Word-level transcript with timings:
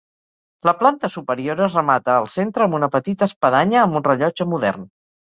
La 0.67 0.71
planta 0.77 1.09
superior 1.15 1.59
es 1.65 1.75
remata 1.79 2.15
al 2.21 2.25
centre 2.35 2.65
amb 2.67 2.77
una 2.77 2.89
petita 2.95 3.27
espadanya 3.31 3.83
amb 3.83 3.99
un 3.99 4.07
rellotge 4.07 4.49
modern. 4.55 4.89